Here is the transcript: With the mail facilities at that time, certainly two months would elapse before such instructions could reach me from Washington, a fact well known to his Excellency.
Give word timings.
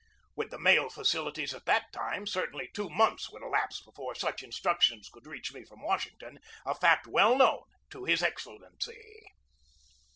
With 0.35 0.49
the 0.49 0.57
mail 0.57 0.89
facilities 0.89 1.53
at 1.53 1.65
that 1.67 1.93
time, 1.93 2.25
certainly 2.25 2.71
two 2.73 2.89
months 2.89 3.29
would 3.31 3.43
elapse 3.43 3.83
before 3.83 4.15
such 4.15 4.41
instructions 4.41 5.09
could 5.09 5.27
reach 5.27 5.53
me 5.53 5.63
from 5.63 5.83
Washington, 5.83 6.39
a 6.65 6.73
fact 6.73 7.05
well 7.05 7.37
known 7.37 7.65
to 7.91 8.05
his 8.05 8.23
Excellency. 8.23 9.27